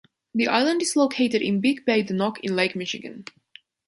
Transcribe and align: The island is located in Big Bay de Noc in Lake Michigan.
The 0.33 0.47
island 0.47 0.81
is 0.81 0.95
located 0.95 1.43
in 1.43 1.61
Big 1.61 1.85
Bay 1.85 2.01
de 2.01 2.11
Noc 2.15 2.39
in 2.41 2.55
Lake 2.55 2.75
Michigan. 2.75 3.23